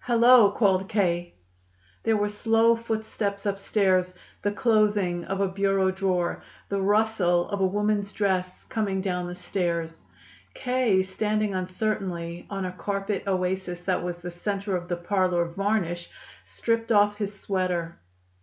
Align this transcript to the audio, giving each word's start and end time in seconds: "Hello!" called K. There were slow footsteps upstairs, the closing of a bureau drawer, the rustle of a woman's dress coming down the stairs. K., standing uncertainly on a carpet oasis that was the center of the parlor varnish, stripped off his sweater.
"Hello!" 0.00 0.50
called 0.50 0.90
K. 0.90 1.32
There 2.02 2.18
were 2.18 2.28
slow 2.28 2.76
footsteps 2.76 3.46
upstairs, 3.46 4.12
the 4.42 4.52
closing 4.52 5.24
of 5.24 5.40
a 5.40 5.48
bureau 5.48 5.90
drawer, 5.90 6.42
the 6.68 6.82
rustle 6.82 7.48
of 7.48 7.62
a 7.62 7.66
woman's 7.66 8.12
dress 8.12 8.64
coming 8.64 9.00
down 9.00 9.26
the 9.26 9.34
stairs. 9.34 10.02
K., 10.52 11.00
standing 11.02 11.54
uncertainly 11.54 12.46
on 12.50 12.66
a 12.66 12.72
carpet 12.72 13.22
oasis 13.26 13.80
that 13.84 14.02
was 14.04 14.18
the 14.18 14.30
center 14.30 14.76
of 14.76 14.86
the 14.88 14.96
parlor 14.98 15.46
varnish, 15.46 16.10
stripped 16.44 16.92
off 16.92 17.16
his 17.16 17.40
sweater. 17.40 17.96